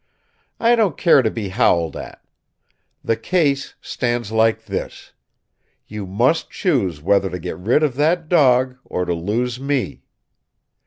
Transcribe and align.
"I 0.59 0.75
don't 0.75 0.97
care 0.97 1.21
to 1.21 1.29
be 1.29 1.49
howled 1.49 1.95
at. 1.95 2.25
The 3.03 3.15
case 3.15 3.75
stands 3.81 4.31
like 4.31 4.65
this: 4.65 5.13
You 5.85 6.07
must 6.07 6.49
choose 6.49 7.03
whether 7.03 7.29
to 7.29 7.37
get 7.37 7.55
rid 7.59 7.83
of 7.83 7.93
that 7.97 8.27
dog 8.27 8.77
or 8.83 9.05
to 9.05 9.13
lose 9.13 9.59
me. 9.59 10.01